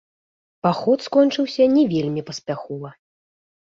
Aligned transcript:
Паход 0.67 1.05
скончыўся 1.09 1.63
не 1.77 1.87
вельмі 1.95 2.21
паспяхова. 2.35 2.89